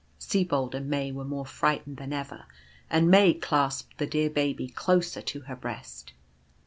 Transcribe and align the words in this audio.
Sibold 0.17 0.73
and 0.73 0.89
May 0.89 1.11
were 1.11 1.23
more 1.23 1.45
frightened 1.45 1.97
than 1.97 2.11
ever, 2.11 2.45
and 2.89 3.11
May 3.11 3.35
clasped 3.35 3.99
the 3.99 4.07
dear 4.07 4.31
Baby 4.31 4.67
closer 4.67 5.21
to 5.21 5.41
her 5.41 5.55
breast. 5.55 6.13